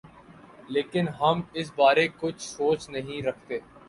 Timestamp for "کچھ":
2.19-2.41